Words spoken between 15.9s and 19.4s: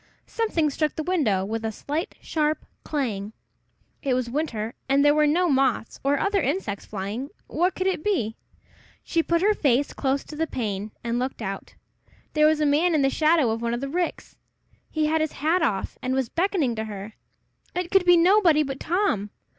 and was beckoning to her. It could be nobody but Tom!